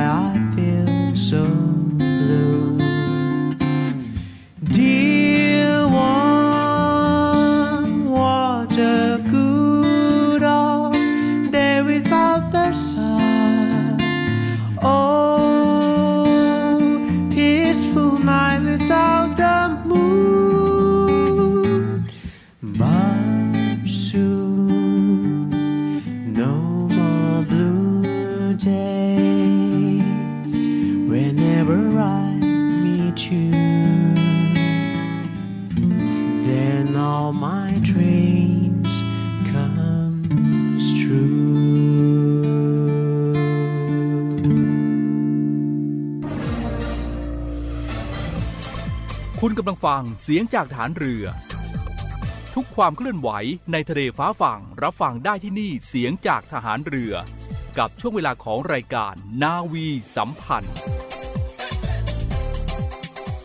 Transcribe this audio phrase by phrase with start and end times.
[0.00, 1.99] why I feel so
[49.62, 51.24] กำลังฟังเสียงจากฐานเรือ
[52.54, 53.28] ทุกความเคลื่อนไหว
[53.72, 57.12] ในทะเลฟ้าฝั่งรับฟังได้ที่นี่เสียงจากทหารเรือ
[57.78, 60.76] กับช่วงเวลาของรายการนาวีสัมพันธ์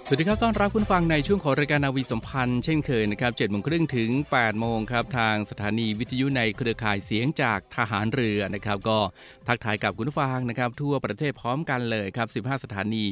[0.08, 9.00] สวัสดีครับ ต้อนรับคุณฟังในช่วงของรายการนาวีสัมพันธ์เช่นเคยนะครับ7โมงครึ่งถึง8โมงครับ ทางสถานีวิทยุในเครือข่ายเสียงจากทหารเรือนะครับ ก็
[9.48, 13.04] ทักทายกับคุณฟังนะครับ ทั่วประเทศพร้อมกันเลยครับ 15 สถานี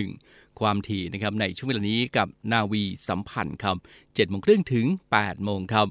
[0.00, 4.86] 21 ความถี่นะครับในช่วงเวลานี้กับนาวีสัมพันธ์ครับ7โมงครึ่งถึง
[5.16, 5.86] 8โมงครับ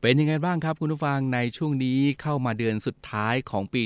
[0.00, 3.82] เป็นยังไงบ้างครับคุณผู้ฟังในช่วงนี้เข้ามาเดือนสุดท้ายของปี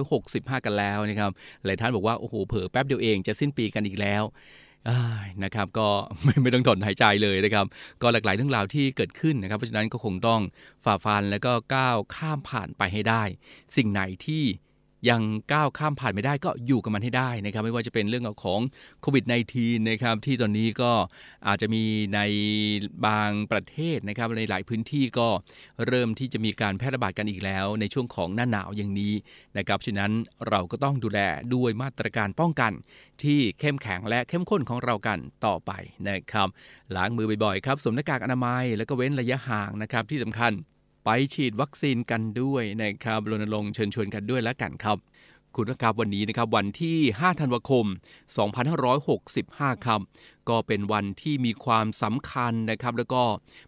[0.00, 1.30] 2565 กันแล้วนะครับ
[1.64, 4.24] หลายท่านบอกว่าโอ้โหเผลอแป๊บเดียวเองจะสิ้นปีกันอีกแล้ว
[5.44, 5.88] นะครับก็
[6.24, 7.66] ไม่ไม่ต้องถอนหายใจเลยนะครับ
[8.02, 10.40] ก็หลากหลายเรื่องราวที่เกิดขึ้นนะครับ เพราะฉะนั้นก็คงต้อง
[10.84, 13.22] ฝ่าฟันแล้วก็ก้าวข้ามผ่านไปให้ได้
[13.76, 14.44] สิ่งไหนที่
[15.10, 15.22] ยัง
[15.52, 18.60] ก้าวข้ามผ่านไม่ได้ก็อยู่กับมันให้ได้นะครับไม่ว่าจะเป็นเรื่องของ
[19.02, 19.24] โควิด
[19.56, 20.92] -19 นะครับที่ตอนนี้ก็
[21.46, 21.84] อาจจะมี
[22.14, 22.20] ใน
[23.06, 25.28] บางประเทศนะครับในหลายพื้นที่ก็
[25.86, 29.14] เริ่มที่จะมีการแพร่ระบาดกันอีกแล้ว ในช่วงของหน้าหนาวอย่างนี้
[29.56, 30.12] นะครับฉะนั้น
[30.48, 31.20] เราก็ต้องดูแล
[31.54, 32.72] ด้วยมาตรการป้องกัน
[33.22, 35.70] ที่เข้มแข็งและเข้มข้นของเรากันต่อไป
[36.08, 36.48] นะครับ
[36.96, 40.52] ล้างมือบ่อยๆครับสวมหน้ากากอนามัย แล้วก็เว้นระยะห่างนะครับที่สำคัญ
[41.04, 44.98] ไปฉีดวัคซีนกันด้วยนะครับรณรงค์เชิญชวนกันด้วยแล้วกันครับ
[45.56, 47.84] คุณครับวันนี้นะครับวันที่ 5 ธันวาคม
[49.04, 50.00] 2565 ครับ
[50.48, 53.22] ก็เป็นวันที่มีความสำคัญนะครับ แล้วก็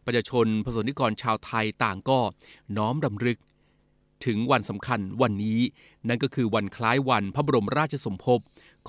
[0.04, 2.18] ประชาชนประสนิกรชาวไทยต่างก็
[2.76, 3.38] น้อมรำลึก
[4.26, 5.60] ถึงวันสำคัญวันนี้
[6.08, 8.40] นั่นก็คือวันคล้ายวันพระบรมราชสมภพ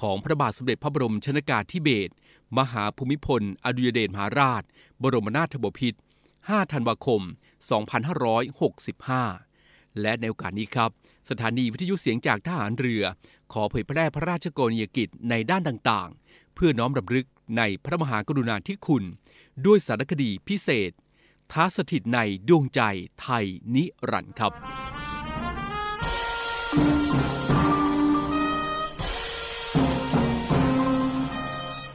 [0.02, 2.14] ของพระบาทสมเด็จพระบรมชนากาธิเบศร
[2.58, 4.64] มหาภูมิพล อดุลยเดชมหาราช
[5.02, 6.00] บรมนาถบพิตร
[6.36, 7.22] 5 ธันวาคม
[7.62, 10.90] 2565 และในโอกาสนี้ครับ
[11.30, 13.04] สถานีวิทยุเสียงจากทหารเรือ
[13.54, 19.04] ขอเผยแพร่พระราชกรณียกิจในด้านต่างๆ เพื่อน้อมรำลึกในพระมหากรุณาธิคุณ
[19.66, 20.92] ด้วยสารคดีพิเศษ
[21.52, 22.20] ท้าสถิตใน
[22.50, 22.82] ดวงใจ
[23.22, 24.54] ไทยนิรันดร์ครับ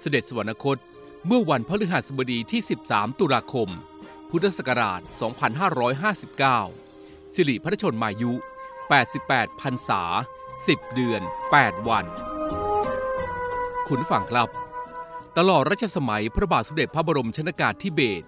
[0.00, 0.78] เสด็จสวรรคต
[1.26, 2.60] เมื่อวันพฤหัสบดีที่
[2.90, 3.70] 13 ตุลาคม
[4.30, 5.00] พุทธศักราช
[6.58, 8.32] 2559 สิริพระชนมายุ
[8.98, 10.02] 88พรรษา
[10.48, 11.22] 10 เดือน
[11.54, 12.04] 8 วัน
[13.86, 14.48] คุณผู้ฟังครับ
[15.38, 18.26] ตลอดรัชสมัยพระบาทสมเด็จพระบรมชนากาธิเบศร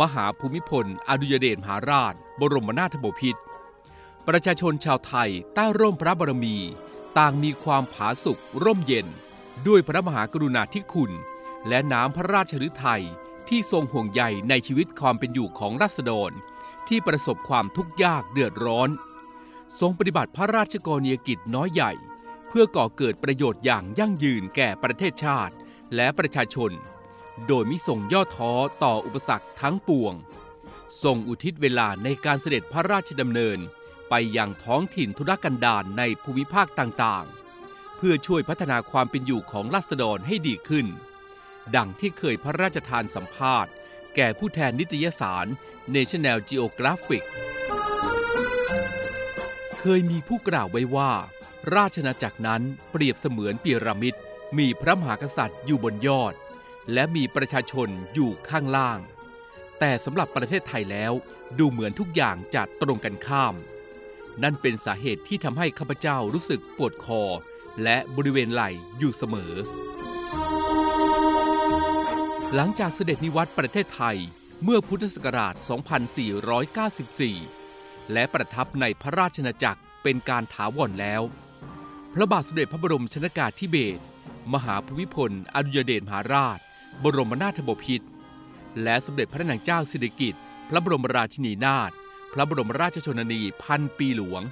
[0.00, 3.40] มหาภูมิพล อดุยเดชมหาราช บรมนาถบพิตร
[4.28, 6.56] ประชาชนชาวไทยใต้ร่มพระบารมี
[7.18, 9.06] ต่างมีความผาสุกร่มเย็น
[9.66, 11.12] ด้วยพระมหากรุณาธิคุณ
[11.68, 13.04] และน้ำพระราชฤทัย
[13.50, 16.30] ที่ทรงห่วงใยในชีวิตความเป็นอยู่ของราษฎร
[16.88, 18.90] ที่ประสบความทุกข์ยากเดือดร้อน
[19.80, 21.92] ทรงปฏิบัติพระราชกรณียกิจน้อยใหญ่
[22.48, 25.54] เพื่อก่อเกิดประโยชน์อย่างยั่งยืนแก่ประเทศชาติ
[25.94, 26.70] และประชาชน
[27.46, 28.52] โดยมิส่งย่อท้อ
[28.84, 30.14] ต่ออุปสรรคทั้งปวง
[31.02, 33.58] ทรงอุทิศเวลาในการเสด็จพระราชดำเนิน
[34.10, 40.86] ไปยังท้องถิ่นธุรกันดารในภูมิภาคต่างๆ เพื่อช่วยพัฒนาความเป็นอยู่ของราษฎรให้ดีขึ้น
[41.76, 43.72] ดังที่เคยพระราชทานสัมภาษณ์
[44.16, 45.46] แก่ผู้แทนนิตยสาร
[45.94, 47.24] National Geographic
[49.80, 51.12] เคยมีผู้กล่าวไว้ว่า
[51.74, 54.14] ราชนาจักรนั้นเปรียบเสมือนปีระมิด
[54.58, 56.34] มีพระมหากษัตริย์อยู่บนยอด
[56.92, 58.98] และมีประชาชนอยู่ข้างล่าง
[59.78, 61.12] แต่สำหรับประเทศไทยแล้ว
[61.58, 63.54] ดูเหมือนทุกอย่างจะตรงกันข้าม
[64.42, 67.22] นั่นเป็นสาเหตุที่ทำให้ข้าพเจ้ารู้สึกปวดคอ
[67.82, 69.52] และบริเวณไหล่อยู่เสมอ
[72.56, 74.18] หลังจากเสด็จนิวัตประเทศไทย
[74.64, 75.54] เมื่อพุทธศักราช
[77.28, 81.22] 2494 และประทับในพระราชนาจักรเป็นการถาวรแล้ว
[82.14, 84.02] พระบาทสมเด็จพระบรมชนากาธิเบศร
[84.52, 86.58] มหาภูมิพล อดุยเดชมหาราช
[87.02, 88.08] บรมนาถบพิตร
[88.82, 91.90] และสมเด็จพระนางเจ้าสิริกิติ์พระบรมราชินีนาถ
[92.32, 94.42] พระบรมราชชนนีพันปีหลวง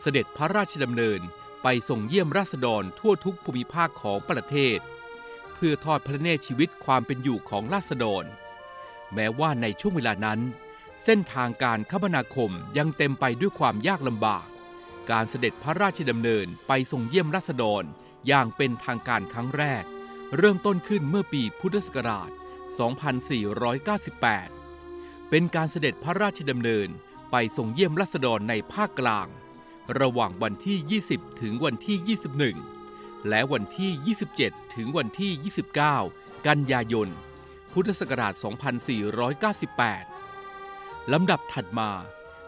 [0.00, 1.20] เสด็จพระราชดำเนิน
[1.62, 4.78] ไปส่งเยี่ยมราษฎรทั่วทุกภูมิภาคของประเทศ
[5.66, 8.24] พื่อทอดพระเนตรชีวิตความเป็นอยู่ของราษฎร
[9.14, 10.40] แม้ว่าในช่วงเวลานั้น
[11.04, 14.46] เส้นทางการคมนาคมยังเต็มไปด้วยความยากลำบาก
[15.10, 17.84] การเสด็จพระราชดำเนินไปส่งเยี่ยมราษฎร
[18.26, 19.84] อย่างเป็นทางการครั้งแรก
[20.36, 22.30] เริ่มต้นขึ้นเมื่อปีพุทธศักราช
[24.00, 26.88] 2498 เป็นการเสด็จพระราชดำเนิน
[27.30, 29.28] ไปทรงเยี่ยมรัษฎรในภาคกลาง
[30.00, 30.78] ระหว่างวันที่
[31.10, 32.18] 20 ถึงวันที่
[32.58, 32.71] 21
[33.28, 35.52] และวันที่ 27 ถึงวันที่
[36.10, 37.08] 29 กันยายน
[37.72, 38.34] พุทธศักราช
[40.32, 41.90] 2498 ลำดับถัดมา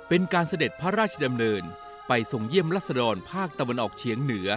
[0.09, 1.62] เป็นการเสด็จพระราชดำเนิน
[2.09, 4.49] ไปทรงเยี่ยมรัษฎรภาคตะวันออกเฉียงเหนือ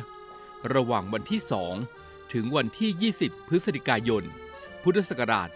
[0.73, 1.41] ระหว่างวันที่
[1.87, 4.23] 2 ถึงวันที่ 20 พฤศจิกายน
[4.83, 5.49] พุทธศักราช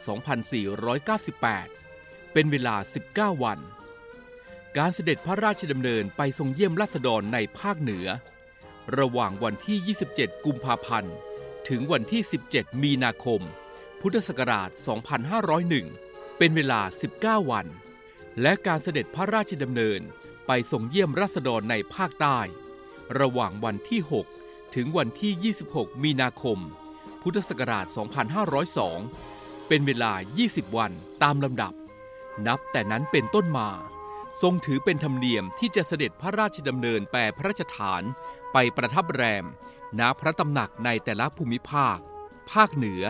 [1.54, 2.76] 2498 เป็นเวลา
[3.12, 3.60] 19 วัน
[4.78, 8.08] การเสด็จพระราชดำเนินไปทรงเยี่ยมรัษฎรในภาคเหนือ
[9.00, 11.16] ระหว่างวันที่ 27 กุมภาพันธ์
[11.70, 12.22] ถึงวันที่
[12.52, 13.42] 17 มีนาคม
[14.02, 14.70] พุทธศักราช
[15.54, 16.82] 2501 เป็นเวลา
[17.16, 17.68] 19 วัน
[18.42, 20.02] และการเสด็จพระราชดำเนิน
[20.48, 22.40] ไปทรงเยี่ยมรัษฎรในภาคใต้
[23.20, 24.02] ระหว่างวันที่
[24.38, 26.60] 6 ถึงวันที่ 26 มีนาคม
[27.22, 27.86] พุทธศักราช
[28.98, 30.12] 2502 เป็นเวลา
[30.46, 30.92] 20 วัน
[31.24, 31.74] ตามลำดับ
[32.48, 33.70] นับแต่นั้นเป็นต้นมา
[34.42, 38.04] ทรงถือเป็นธรรมเนียมที่จะเสด็จพระราชดำเนินแปรพระราชฐาน
[38.54, 39.46] ไปประทับแรม
[40.00, 41.98] ณพระตำหนักในแต่ละภูมิภาค
[42.52, 43.04] ภาคเหนือ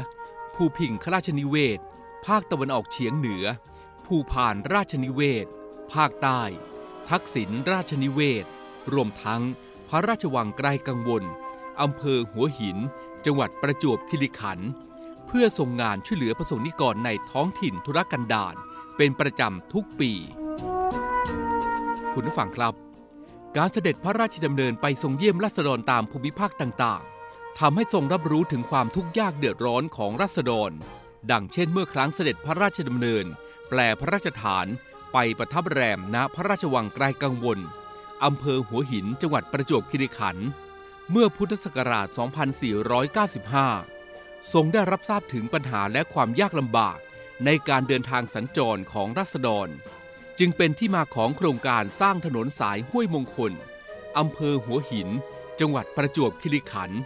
[0.55, 1.79] ภูพิงคราชนิเวศ
[2.25, 3.45] ภาคตะวันออกเฉียงเหนือ
[4.05, 5.45] ภูพานราชนิเวศ
[5.93, 6.41] ภาคใต้
[7.09, 8.45] ทักษิณราชนิเวศ
[8.93, 9.41] รวมทั้ง
[9.89, 11.23] พระราชวังไกลกังวล
[11.81, 12.77] อำเภอหัวหิน
[13.25, 14.69] จังหวัดประจวบคีรีขันธ์
[15.27, 18.55] เพื่อส่งงานช่วยเหลือประสงค์นิกรในท้องถิ่นธุรกันดาร
[18.97, 20.13] เป็นประจำทุกปี
[22.13, 22.73] คุณผู้ฟังครับ
[23.57, 30.71] การเสด็จพระราชดำเนินไปทรงเยี่ยมรัษฎรตามภูมิภาคต่างๆทำให้ทรงรับรู้ถึงความทุกข์ยากเดือดร้อนของรัษฎร
[31.31, 33.25] ดังเช่นเมื่อครั้งเสด็จพระราชดำเนิน
[33.69, 34.67] แปลพระราชฐาน
[35.13, 37.59] ไปประทับแรมณพระราชวังไกลกังวล
[38.23, 40.47] อำเภอหัวหินจังหวัดประจวบคีรีขันธ์
[41.11, 42.07] เมื่อพุทธศักราช
[43.69, 46.97] 2495 ทรงได้รับทราบถึงปัญหาและความยากลำบาก
[47.45, 49.69] ในการเดินทางสัญจรของรัษฎร
[50.43, 53.53] จึงเป็นที่มาของโครงการสร้างถนนสายห้วยมงคล
[54.17, 55.09] อำเภอหัวหิน
[55.59, 56.99] จังหวัดประจวบคีรีขันธ์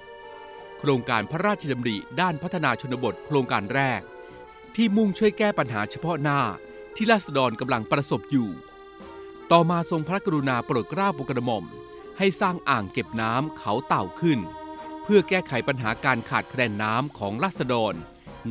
[0.80, 4.02] โครงการพระราชดำริด้านพัฒนาชนบทโครงการแรก
[4.76, 6.40] ที่มุ่งช่วยแก้ปัญหาเฉพาะหน้า
[6.96, 8.50] ที่ราษฎรกำลังประสบอยู่
[9.52, 11.66] ต่อมาทรงพระกรุณาโปรดเกล้าโปรดกระหม่อม
[12.18, 14.40] ให้สร้างอ่างเก็บน้ำเขาเต่าขึ้น
[15.04, 17.94] เพื่อแก้ไขปัญหาการขาดแคลนน้ำของราษฎร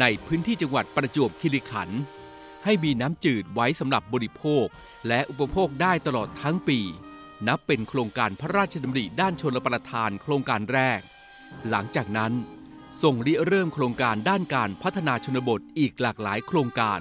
[0.01, 2.01] ในพื้นที่จังหวัดประจวบคีรีขันธ์
[2.65, 4.67] ให้มีน้ำจืดไว้สำหรับบริโภค
[5.09, 6.81] และอุปโภคได้ตลอดทั้งปี
[7.47, 11.01] นับเป็นโครงการพระราชดำริด้านชนประทานโครงการแรก
[11.69, 12.33] หลังจากนั้น
[13.03, 17.01] ทรงริเริ่มโครงการด้านการพัฒนาชนบทอีกหลากหลายโครงการ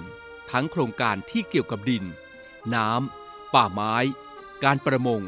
[0.50, 2.04] ทั้งโครงการที่เกี่ยวกับดิน
[2.74, 3.94] น้ำ ป่าไม้
[4.64, 5.22] การประมง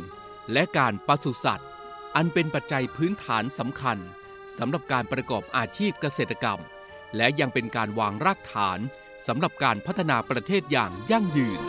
[0.52, 1.68] และการปศุสัตว์
[2.14, 3.98] อันเป็นปัจจัยพื้นฐานสำคัญ
[4.58, 6.60] สำหรับการประกอบอาชีพเกษตรกรรม
[7.16, 8.78] และยังเป็นการวางรากฐาน
[9.26, 11.60] สำหรับการพัฒนาประเทศอย่างยั่งยืน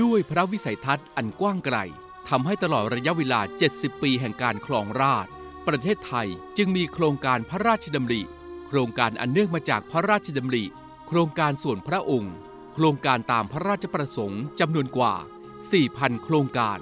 [0.00, 1.76] ด้วยพระวิสัยทัศน์อันกว้างไกล
[2.28, 3.40] ทำให้ตลอดระยะเวลา
[3.72, 5.26] 70 ปีแห่งการครองราช
[5.66, 8.22] ประเทศไทยจึงมีโครงการพระราชดำริ
[8.66, 10.64] โครงการอันเนื่องมาจากพระราชดำริ
[11.08, 12.34] โครงการส่วนพระองค์
[12.74, 15.14] โครงการตามพระราชประสงค์จำนวนกว่า
[15.68, 16.78] 4,000 โครงการ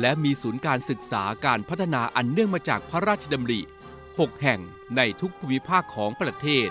[0.00, 3.60] และมีศูนย์การศึกษาการพัฒนาอันเนื่องมาจากพระราชดำริ
[4.00, 4.60] 6 แห่ง
[4.96, 6.68] ในทุกภูมิภาคของประเทศ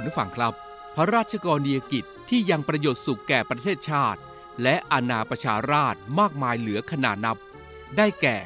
[0.00, 0.54] คุณผู้ฟังครับ
[0.96, 4.20] พระราชกรณียกิจที่ยังประโยชน์สุขแก่ประเทศชาติ
[4.62, 7.36] และอาณาประชาราชมากมายเหลือขนานับ
[7.96, 8.38] ได้แก่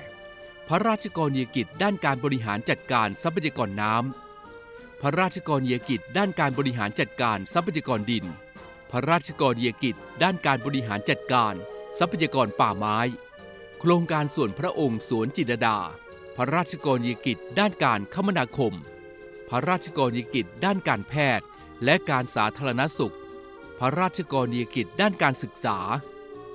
[0.68, 8.24] พระราชกรณียกิจด้านการบริหารจัดการทรัพยากรน้ำพระราชกรณียกิจด้านการบริหารจัดการทรัพยากรดิน
[8.90, 11.54] พระราชกรณียกิจด้านการบริหารจัดการ
[11.98, 12.98] ทรัพยากรป่าไม้
[13.80, 15.78] โครงการส่วนพระองค์สวนจิตรดา
[16.36, 18.74] พระราชกรณียกิจด้านการคมนาคม
[19.52, 21.46] ระราชกรณียกิจด้านการแพทย์
[21.84, 23.14] และการสาธารณสุข
[23.78, 25.78] พระราชกรณียกิจด้านการศึกษา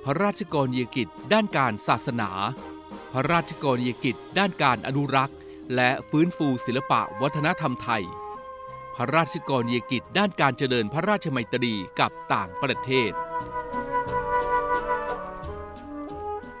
[0.04, 2.30] พระราชกรณียกิจด้านการศาสนา
[3.12, 5.36] พระราชกรณียกิจด้านการอนุรักษ์
[5.74, 8.04] และฟื้นฟูศิลปะวัฒนธรรมไทย
[8.94, 13.12] พระราชกรณียกิจด้านการเจริญพระราชมัยตรีกับต่างประเทศ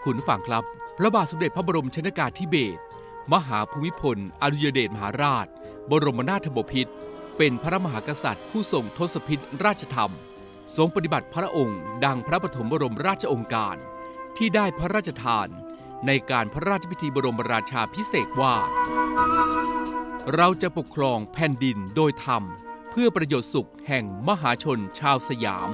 [0.04, 0.64] คุณผู้ฟังครับ
[0.98, 2.80] พระบาทสมเด็จพระบรมชนากาธิเบศร
[3.32, 5.46] มหาภูมิพล อดุยเดชมหาราช
[5.90, 6.92] บรมนาถบพิตร
[7.36, 10.12] เป็นพระมหากษัตริย์ผู้ทรงทศพิธราชธรรม
[10.76, 13.76] ทรงปฏิบัติพระองค์ ดังพระปฐมบรมราชองค์การ
[14.36, 15.48] ที่ได้พระราชทาน
[16.06, 18.54] ในการพระราชพิธีบรมราชาพิเศษว่า
[20.34, 22.42] เราจะปกครองแผ่นดินโดยธรรม
[22.90, 25.68] เพื่อประโยชน์สุขแห่งมหาชนชาวสยาม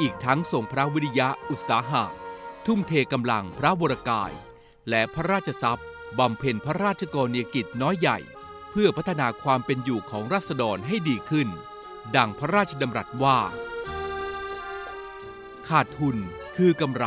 [0.00, 2.04] อีกทั้งทรงพระวิริยะอุตสาหะ
[2.66, 4.32] ทุ่มเทกำลังพระวรกาย
[4.88, 5.86] และพระราชทรัพย์
[6.18, 8.18] บำเพ็ญพระราชกรณียกิจน้อยใหญ่
[8.70, 11.48] เพื่อพัฒนาความเป็นอยู่ของราษฎรให้ดีขึ้น
[12.16, 13.38] ดังพระราชดำรัสว่า
[15.68, 16.16] ขาดทุน
[16.56, 17.06] คือกำไร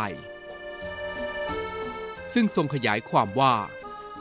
[2.34, 3.56] ซึ่งทรงขยายความว่า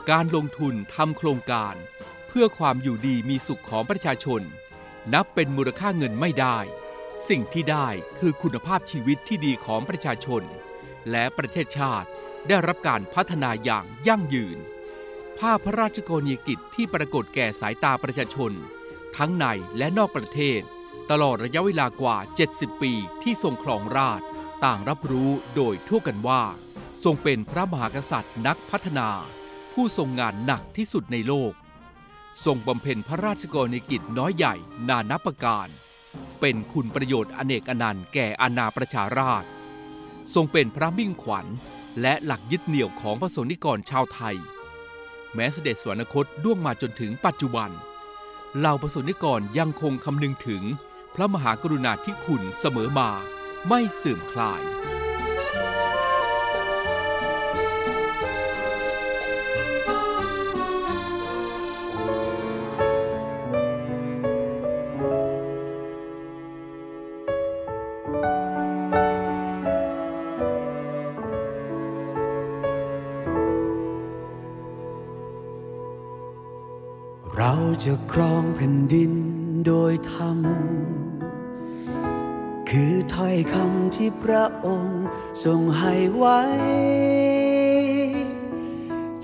[0.09, 1.75] การลงทุนทำโครงการ
[2.27, 4.41] เพื่อความอยู่ดีมีสุขของประชาชน
[5.13, 6.57] นับเป็นมูลค่าเงินไม่ได้
[7.29, 7.87] สิ่งที่ได้
[8.19, 10.43] คือคุณภาพชีวิตที่ดีของประชาชน
[11.11, 12.07] และประเทศชาติ
[12.47, 14.57] ได้รับการพัฒนาอย่างยั่งยืน
[15.41, 18.51] ภาพพระราชกรณียกิจที่ปรากฏแก่สายตาประชาชน
[19.17, 19.45] ทั้งใน
[19.77, 20.61] และนอกประเทศ
[21.11, 22.17] ตลอดระยะเวลากว่า
[22.49, 22.93] 70 ปี
[23.23, 24.21] ที่ทรงครองราช
[24.65, 26.43] ต่างรับรู้โดยทั่วกันว่า
[27.03, 29.09] ทรงเป็นพระมหากษัตริย์นักพัฒนา
[29.73, 31.53] ผู้ทรงงานหนักที่สุดในโลก
[32.45, 34.55] ทรงบำเพ็ญพระราชกรณียกิจน้อยใหญ่
[34.89, 35.67] นานับประการ
[36.39, 39.49] เป็นคุณประโยชน์อเนกอนันต์แก่อาณาประชาราษฎร์
[40.33, 41.45] ทรงเป็นพระมิ่งขวัญ
[42.01, 44.37] และหลักยึดเหนี่ยวของพระสงฆ์นิกรชาวไทย
[45.35, 47.69] แม้เสด็จสวรรคตด้วงมาจนถึงปัจจุบัน
[48.57, 50.63] เหล่าประสนิกรยังคงคำนึงถึง
[51.15, 53.09] พระมหากรุณาธิคุณเสมอมา
[53.67, 54.61] ไม่เสื่อมคลาย
[78.63, 79.13] ผ่นดิน
[79.67, 80.37] โดยธรรม
[82.69, 85.03] คือถ้อยคำที่พระองค์
[85.43, 86.41] ทรงให้ไว้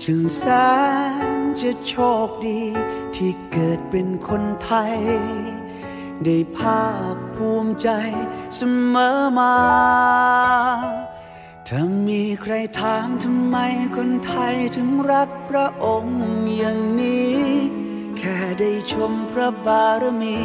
[0.04, 0.42] จึงแส
[1.36, 1.94] นจะโช
[2.26, 2.60] คดี
[3.16, 4.96] ที่เกิดเป็นคนไทย
[6.24, 7.88] ได้ภาคภูมิใจ
[8.56, 8.60] เส
[8.94, 9.56] มอมา
[11.68, 13.56] ถ้ามีใครถามทำไม
[13.96, 16.18] คนไทยถึงรักพระองค์
[16.58, 17.38] อย่างนี้
[18.18, 20.38] แค่ได้ชมพระบารมี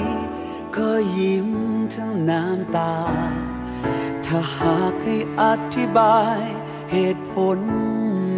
[0.78, 1.50] ก็ยิ้ม
[1.96, 2.96] ทั้งน้ำตา
[4.26, 5.44] ถ้าหากให้อ
[5.76, 6.40] ธิบาย
[6.92, 7.60] เหตุผล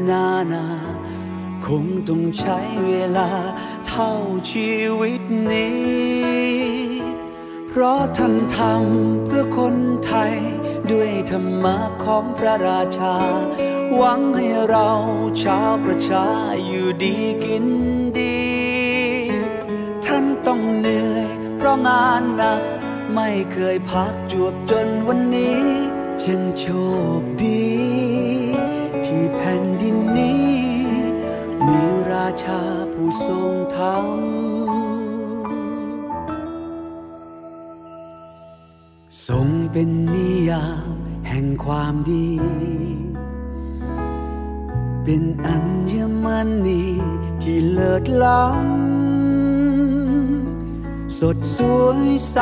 [0.10, 0.68] นานา
[1.66, 3.30] คงต้องใช้เวลา
[3.88, 4.12] เท่า
[4.52, 6.76] ชีวิตนี้
[7.70, 9.76] เพราะท่านทำเพื่อคน
[10.06, 10.34] ไทย
[10.92, 13.16] ด้วยธรรมะของพระราชา
[13.96, 14.90] หวังให้เรา
[15.44, 16.28] ชาวประชา
[16.66, 17.66] อยู่ดีกิน
[20.56, 22.62] ต้องเหนื่อย เพราะงานหนัก
[23.16, 25.62] ไม่เคยพักจวบจนวันนี้
[26.24, 26.66] จึงโช
[27.20, 27.66] คดี
[29.06, 30.48] ที่แผ่นดินนี้
[31.66, 31.80] มี
[32.12, 32.62] ราชา
[32.94, 34.06] ผู้ทรงธรรม
[39.28, 42.30] ทรงเป็นนิยามแห่งความดี
[45.04, 45.58] เป็นอั
[45.92, 46.26] ญม
[46.66, 46.84] ณี
[47.42, 48.85] ที่เลิศล้ำ
[51.20, 52.38] สดสวยใส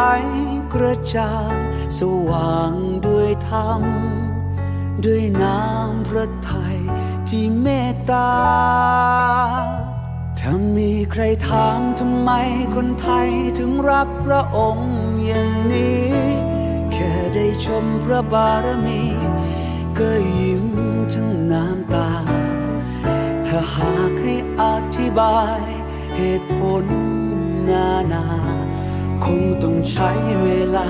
[0.73, 1.55] กระจ่าง
[1.99, 2.73] สว่าง
[3.07, 3.81] ด้วยธรรม
[5.05, 6.77] ด้วยน้ำพระทัย
[7.29, 8.33] ที่เมตตา
[10.39, 12.31] ถ้ามีใครถามทำไม
[12.75, 14.93] คนไทยถึงรักพระองค์
[15.25, 16.07] อย่างนี้
[16.91, 19.03] แค่ได้ชมพระบารมี
[19.99, 20.09] ก็
[20.39, 20.65] ยิ้ม
[21.13, 22.11] ทั้งน้ำตา
[23.47, 24.63] ถ้าหากให้อ
[24.97, 25.61] ธิบาย
[26.17, 26.85] เหตุผล
[27.69, 28.52] นานา
[29.25, 30.11] คงต้องใช้
[30.43, 30.89] เวลา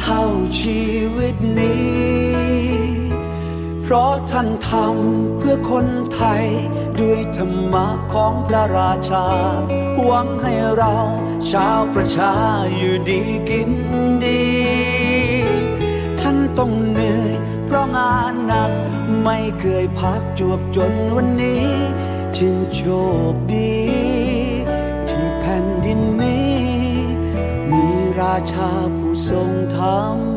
[0.00, 0.22] เท่า
[0.60, 0.82] ชี
[1.16, 2.66] วิตนี้
[3.82, 6.44] เพราะท่านทำเพื่อคนไทย
[7.00, 9.26] ด้วยธรรมะของพระราชา
[10.04, 10.96] หวังให้เรา
[11.50, 12.32] ชาวประชา
[12.76, 13.70] อยู่ดีกิน
[14.24, 14.46] ดี
[16.20, 17.32] ท่านต้องเหนื่อย
[17.66, 18.72] เพราะงานหนัก
[19.24, 21.66] ไม่เคยพักจวบจนวันนี้
[22.38, 22.80] จึงโช
[23.32, 23.75] คดี
[28.26, 30.35] มีราชา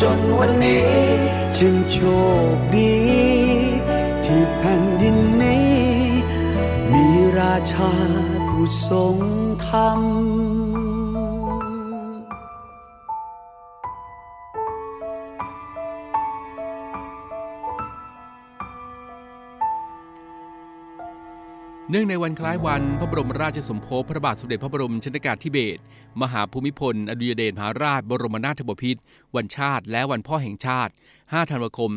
[0.00, 0.88] จนวันนี้
[1.58, 1.96] จึงโช
[2.54, 2.94] คดี
[4.24, 5.72] ที่แผ่นดินนี้
[6.92, 7.06] มี
[7.38, 7.92] ราชา
[8.48, 9.16] ผู้ทรง
[9.66, 10.00] ธรรม
[21.94, 25.80] เนื่องในวันคล้ายวันพระบรมราชสมภพพระบาทสมเด็จพระบรมชนกาธิเบศร
[26.22, 29.00] มหาภูมิพล อดุยเดชมหาราช บรมนาถบพิตร
[29.36, 31.90] วันชาติ และวันพ่อแห่งชาติ 5 ธันวาคม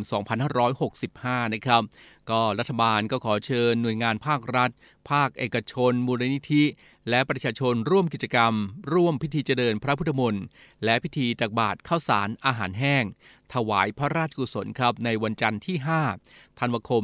[0.73, 1.83] 2565 นะครับ
[2.29, 4.69] ก็รัฐบาลก็ขอเชิญหน่วยงานภาครัฐ
[5.09, 6.63] ภาคเอกชน มูลนิธิ
[7.09, 8.53] และประชาชนร่วมกิจกรรม
[8.93, 10.43] ร่วมพิธีเจริญพระพุทธมนต์
[10.83, 13.03] และพิธีตักบาตรข้าวสารอาหารแห้ง
[13.53, 15.77] ถวายพระราชกุศลครับในวันจันทร์ที่
[16.19, 17.03] 5 ธันวาคม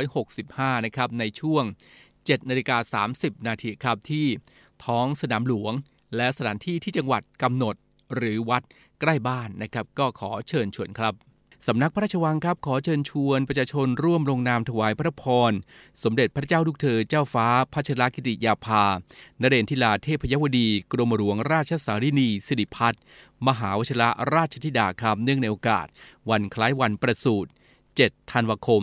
[0.00, 1.64] 2565 นะครับในช่วง
[2.06, 4.26] 7นาฬิกา30 นาทีครับที่
[4.84, 5.72] ท้องสนามหลวง
[6.16, 7.74] และสถานที่ที่จังหวัดกำหนด
[8.14, 8.62] หรือวัด
[9.00, 11.14] ใกล้บ้านนะครับ ก็ขอเชิญชวนครับ
[11.66, 15.52] สำนักพระราชวังครับ ขอเชิญชวนประชาชนร่วมลงนามถวายพระพร
[16.02, 18.84] สมเด็จพระเจ้าลูกเธอเจ้าฟ้าพัชรกิติยาภา
[19.40, 23.02] นเรนทิลาเทพยวดี กรมหลวงราชสารินีสิริพัฒน์
[23.46, 25.86] มหาวชิระราชธิดาคำเนื่องในโอกาส
[26.30, 27.50] วันคล้ายวันประสูติ
[27.90, 28.82] 7 ธันวาคม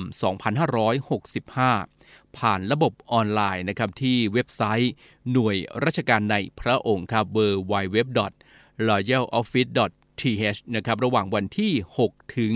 [1.78, 4.94] 2565 ผ่านระบบออนไลน์นะครับที่เว็บไซต์
[5.32, 7.40] หน่วยราชการในพระองค์ครับ w
[7.72, 8.00] w w
[8.90, 9.72] royaloffice
[10.22, 11.72] th นะครับระหว่างวันที่
[12.06, 12.54] 6 ถึง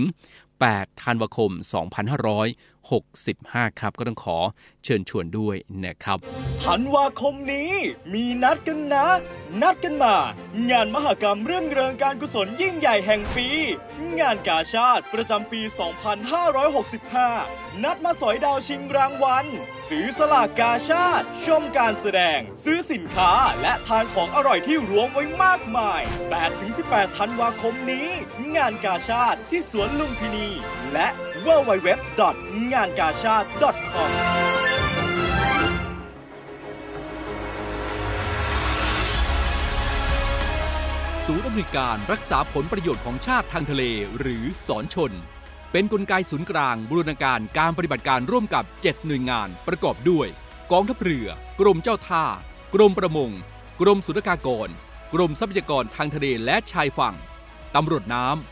[0.50, 1.96] 8 ธันวาคม 2 5
[2.36, 4.38] 6 2565ครับ ก็ต้องขอ
[4.84, 6.18] เชิญชวนด้วยนะครับ
[6.64, 7.72] ธันวาคมนี้
[8.14, 9.06] มีนัดกันนะ
[9.62, 10.14] นัดกันมา
[10.70, 13.48] งานมหกรรมเรื่องเริงการกุศลยิ่งใหญ่แห่งปี
[14.18, 15.60] งานกาชาติประจำปี
[16.52, 19.46] 2565 นัดมาสอยดาวชิงรางวัล
[19.88, 26.00] ซื้อสลากกาชาติ ชมการแสดง ซื้อสินค้าและทานของอร่อยที่รวมไว้มากมาย
[26.58, 28.08] 8-18 ธันวาคมนี้
[28.56, 30.48] งานกาชาติที่สวนลุมพินี
[30.92, 31.08] และ
[31.46, 31.88] www.
[32.72, 33.48] งานกาชาติ
[33.92, 34.10] .com
[41.26, 43.82] ศูนย์อำนวยการรักษาผลประโยชน์ของชาติทางทะเล
[44.18, 45.12] หรือสอนชน
[45.72, 50.26] เป็นนกลไกศูนย์กลางบูรณาการการปฏิบัติการร่วมกับ 7 หน่วยงานประกอบด้วย
[50.72, 51.28] กองทัพเรือ
[51.60, 52.24] กรมเจ้าท่า
[52.74, 53.30] กรมประมง
[53.80, 54.68] กรมสุรากากร
[55.14, 57.14] กรมทรัพยากรทางทะเลและชายฝั่ง
[57.74, 58.51] ตำรวจน้ำ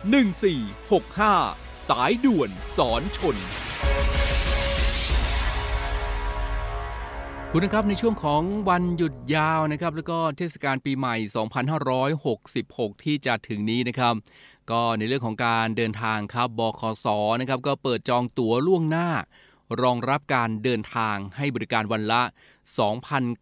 [0.00, 3.36] 1465 สายด่วนสอนชน
[7.52, 11.16] คุณนะครับในช่วงของวันหยุดยาวนะครับแล้วก็เทศกาลปีใหม่
[12.30, 14.14] 2566 ที่จะถึงนี้นะครับ
[14.70, 17.06] ก็ในเรื่องของการเดินทางครับบคส
[17.40, 19.08] นะครับก็เปิดจองตั๋วล่วงหน้า
[19.82, 22.22] รองรับการเดินทางให้บริการวันละ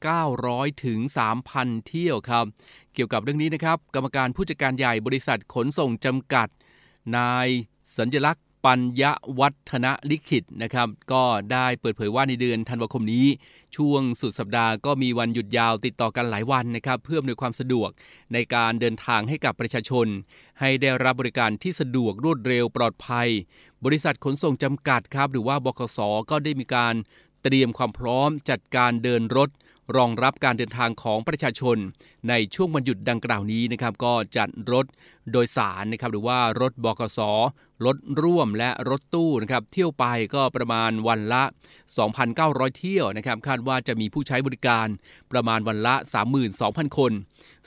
[0.03, 0.99] 2,900 ถึง
[1.45, 2.45] 3,000 เที่ยวครับ
[2.95, 6.49] เกี่ยวกับเรื่องนี้นะครับ กรรมการผู้จัดการใหญ่บริษัทขนส่งจำกัด
[7.17, 7.49] นาย
[7.97, 9.05] สัญลักษณ์ ปัญญ
[9.41, 13.27] วัฒนลิขิตนะครับก็ได้เปิดเผยว่าในเดือนธันวาคมนี้
[13.77, 17.91] ช่วงสุดสัปดาห์ก็มีวันหยุดยาวติดต่อกันหลายวันนะครับเพื่ออำนวยความสะดวก
[18.33, 20.07] ในการเดินทางให้กับประชาชน
[20.61, 23.29] ให้ได้รับบริการที่สะดวกรวดเร็วปลอดภัย
[23.85, 25.99] บริษัทขนส่งจำกัดครับ หรือว่าบขส
[26.31, 26.95] ก็ได้มีการ
[27.43, 29.51] เตรียมความพร้อมจัดการเดินรถ
[29.97, 31.77] รองรับการเดินทางของประชาชน
[32.29, 34.87] ในช่วงวันหยุดดังกล่าวนี้นะครับ ก็จัดรถ
[35.33, 37.21] โดยสารนะครับ หรือว่ารถบกส
[37.85, 41.43] รถร่วมและรถตู้นะครับ เที่ยวไปก็ประมาณวันละ
[42.11, 44.87] 2,900 เที่ยวนะครับ คาดว่าจะมีผู้ใช้บริการ
[45.33, 45.95] ประมาณวันละ
[46.47, 47.13] 32,000 คน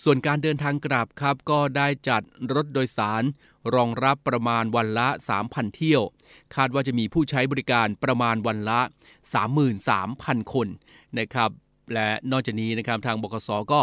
[0.04, 2.22] ส่วนการเดินทางกลับครับ ก็ได้จัด
[2.54, 3.24] รถโดยสาร
[3.76, 5.08] รองรับประมาณวันละ
[5.42, 6.02] 3,000 เที่ยว
[6.56, 8.80] คาดว่าจะมีผู้ใช้บริการประมาณวันละ
[9.68, 10.68] 33,000 คน
[11.20, 11.52] นะครับ
[11.94, 13.82] และนอกจากนี้นะครับทางบกสก็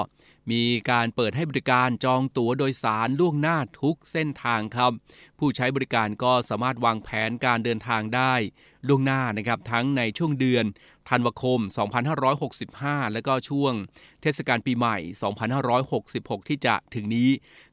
[0.51, 4.93] มีการเปิดให้บริการจองตั๋วโดยสารล่วงหน้าทุกเส้นทางครับ
[5.39, 8.35] ผู้ใช้บริการก็สามารถวางแผนการเดินทางได้
[8.89, 10.65] ล่วงหน้านะครับทั้งในช่วงเดือน
[11.09, 11.61] ธันวาคม
[12.37, 13.73] 2565 และก็ช่วง
[14.23, 14.97] เทศกาลปีใหม่
[15.73, 17.31] 2566 ที่จะถึงนี้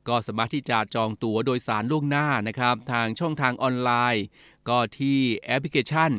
[0.08, 4.26] ก็สามารถที่จะจองตั๋วโดยสารล่วงหน้านะครับ ทางช่องทางออนไลน์
[4.69, 6.12] ก็ที่แอปพลิเคชัน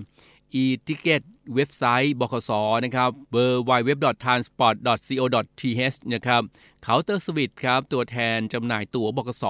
[0.63, 1.23] e-ticket
[1.55, 2.51] เว็บไซต์บคส
[2.85, 3.37] นะครับ w
[3.71, 5.25] w w t r a n s p o r t c o
[5.61, 6.43] t h นะครับ
[6.83, 9.45] เคาน์เตอร์สวิตครับตัวแทนจำหน่ายตั๋วบกส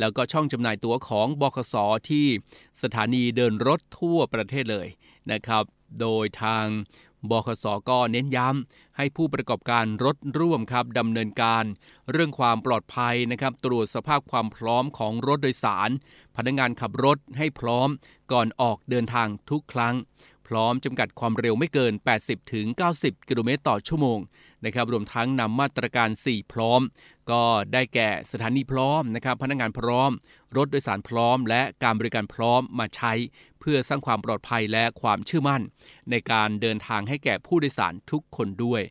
[0.00, 1.74] แล้วก็ช่องจำหน่ายตั๋วของบกส
[2.08, 2.26] ที่
[2.82, 4.88] สถานีเดินรถทั่วประเทศเลย
[5.32, 5.64] นะครับ
[6.00, 6.66] โดยทาง
[7.30, 11.64] บคสก็เน้นย้ำให้ผู้ประกอบการรถร่วมครับดำเนินการ
[12.10, 15.90] เรื่องความปลอดภัยนะครับ ตรวจสภาพความพร้อมของรถโดยสาร
[16.36, 17.88] พนักงานขับรถให้พร้อม
[18.32, 19.94] ก่อนออกเดินทางทุกครั้ง
[20.50, 22.66] พร้อมจำกัดความเร็วไม่เกิน 80 ถึง
[22.98, 24.18] 90 กิโลเมตรต่อชั่วโมง
[24.64, 26.80] นะครับรวมทั้งนำมาตรการ 4 พร้อม
[27.30, 30.10] ก็ได้แก่สถานีพร้อมนะครับพนักงานพร้อม
[30.56, 33.12] รถโดยสารพร้อม และการบริการพร้อมมาใช้
[33.60, 35.62] เพื่อสร้างความปลอดภัยและความเชื่อมั่น
[36.10, 38.82] ในการเดินทางให้แก่ผู้โดยสารทุกคนด้วย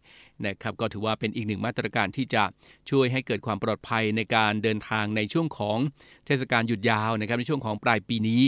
[0.45, 2.43] นะครับก็ถือว่าเป็นอีกหนึ่งมาตรการที่จะ
[2.89, 5.78] ช่วยให้เกิดความปลอดภัยในการเดินทางในช่วงของ
[6.26, 8.43] เทศกาลหยุดยาวนะครับในช่วงของปลายปีนี้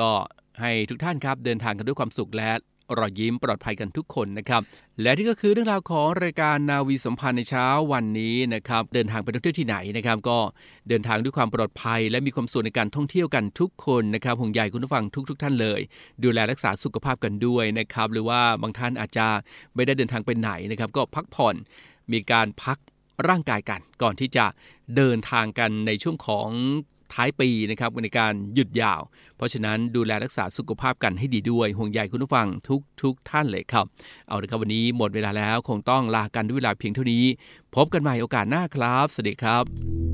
[0.00, 0.12] ก็
[0.60, 2.50] ให้ทุกท่านครับเดินทางกันด้วยความสุขและ
[2.98, 4.62] รอยยิ้มปลอดภัยกันทุกคนนะครับ
[5.02, 10.38] และที่ก็คือเรื่องราวของรายการนาวีสัมพันธ์ในเช้าวันนี้นะครับ เดินทางไปท่องเที่ยวที่ไหนนะครับ ก็
[10.88, 15.80] เดินทางด้วยความปลอดภัย และมีความสุขในการท่องเที่ยวกันทุกคนนะครับห่วงใยคุณผู้ฟังทุก ๆท่านเลย
[16.24, 19.26] ดูแลรักษาสุขภาพกันด้วยนะครับ หรือว่าบางท่านอาจจะ
[19.74, 21.54] ไม่ได้เดินทางไปไหนนะครับ ก็พักผ่อน
[22.12, 22.78] มีการพัก
[23.28, 24.46] ร่างกายกันก่อนที่จะ
[24.96, 26.48] เดินทางกันในช่วงของ
[27.14, 29.00] ท้ายปีนะครับในการหยุดยาว
[29.36, 33.86] เพราะฉะนั้นดูแลรักษาสุขภาพกันให้ดีด้วย ห่วงใยคุณผู้ฟังทุกทุกท่านเลยครับ
[34.28, 37.24] เอาละครับวันนี้หมดเวลาแล้วคงต้องลากันด้วยเวลาเพียงเท่านี้
[37.74, 40.07] พบกันใหม่โอกาสหน้าครับ สวัสดีครับ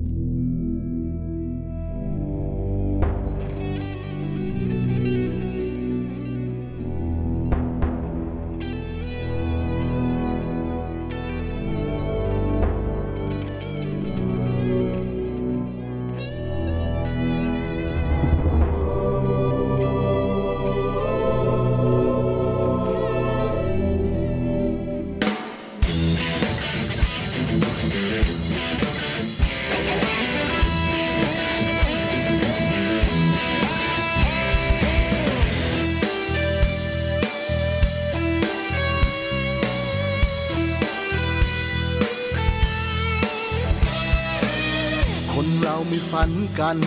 [46.61, 46.79] กัน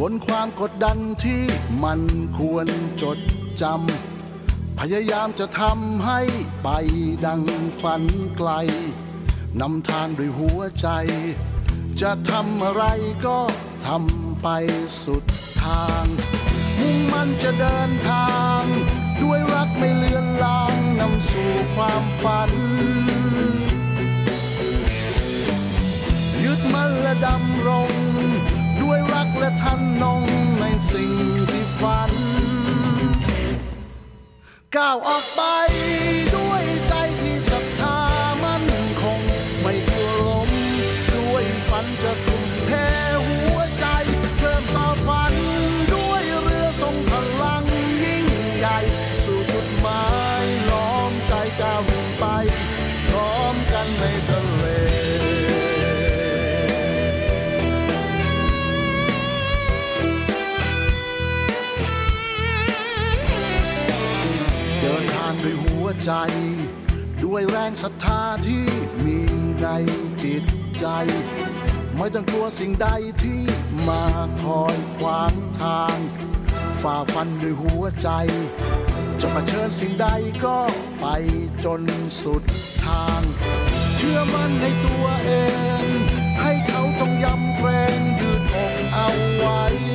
[0.00, 1.42] บนความกดดันที่
[1.84, 2.00] มัน
[2.38, 2.66] ควร
[3.02, 3.18] จด
[3.62, 6.20] จำ พยายามจะทำให้
[6.62, 6.68] ไป
[7.26, 7.42] ดัง
[7.80, 8.02] ฝัน
[8.36, 8.50] ไกล
[9.60, 10.88] นำทางด้วยหัวใจ
[12.00, 12.84] จะทำอะไร
[13.26, 13.38] ก็
[13.86, 14.48] ทำไป
[15.04, 15.24] สุด
[15.62, 16.04] ทาง
[16.78, 18.62] มุ่งมันจะเดินทาง
[19.22, 22.52] ด้วยรักไม่เลือนลางนำสู่ความฝัน
[26.44, 27.90] ยึดมั่นและดำรง
[29.40, 30.24] และท่านนง
[30.60, 31.12] ในสิ่ง
[31.50, 32.12] ที่ฝัน
[34.76, 35.40] ก้าวออกไป
[66.04, 66.12] ใจ
[67.24, 68.64] ด้วยแรงศรัทธาที่
[69.04, 69.18] มี
[69.62, 69.68] ใน
[70.22, 70.44] จิต
[70.78, 70.86] ใจ
[71.96, 72.88] ไม่ต้องกลัวสิ่งใด
[73.22, 73.40] ที่
[73.88, 74.04] มา
[74.42, 75.96] คอยขวางทาง
[76.80, 78.08] ฝ่าฟันด้วยหัวใจ
[79.20, 80.06] จะมาเชิญสิ่งใด
[80.44, 80.58] ก็
[81.00, 81.06] ไป
[81.64, 81.82] จน
[82.22, 82.42] สุด
[82.84, 83.20] ทาง
[83.96, 85.30] เชื่อมั่นในตัวเอ
[85.82, 85.84] ง
[86.40, 89.89] ให้เขาต้องยำเกรงยืดอกเอาไว้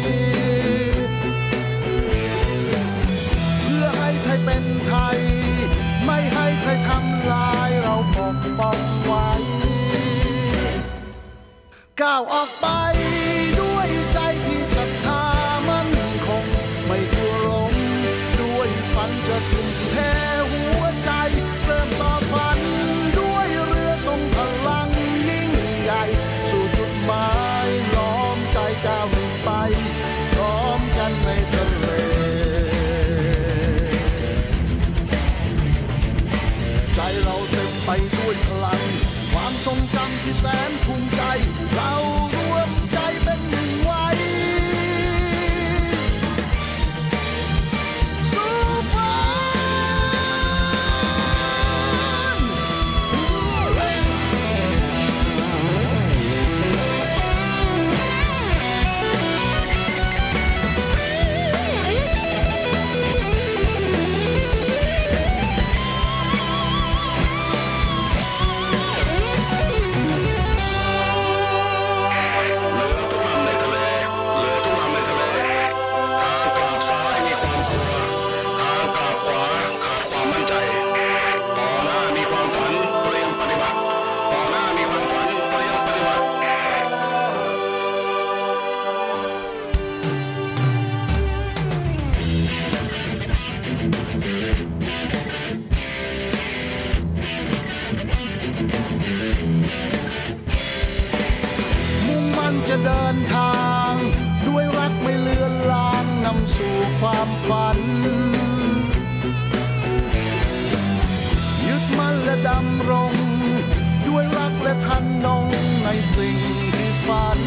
[116.74, 117.39] ที่ฝัน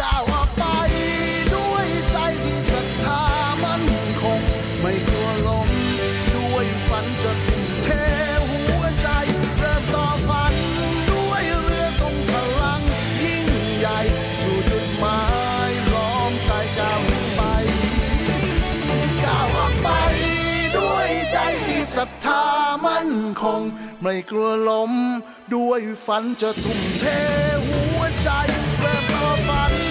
[0.00, 0.64] ก้าวออกไป
[1.54, 3.22] ด้วยใจที่ศรัทธา
[3.64, 3.84] มั่น
[4.22, 4.40] คง
[4.80, 5.68] ไม่กลัวลม
[6.34, 7.88] ด้วยฝันจะทุ่มเท
[8.50, 9.08] หัวใจ
[9.58, 10.54] เริ่มต่อฝัน
[11.10, 12.82] ด้วยเรือทรงพลัง
[13.22, 13.46] ยิ่ง
[13.78, 13.98] ใหญ่
[14.40, 15.22] สู่จุดหมา
[15.68, 17.00] ยล้อมใจก้าว
[17.36, 17.42] ไป
[19.24, 19.88] ก้าวออกไป
[20.76, 22.42] ด้วยใจที่ศรัทธา
[22.86, 23.10] มั่น
[23.42, 23.60] คง
[24.02, 24.92] ไม่กลัวล้ม
[25.54, 27.04] ด้วยฝันจะทุ่มเท
[27.68, 28.28] หัวใจ
[28.76, 28.98] เพื่อ
[29.48, 29.89] ฝัน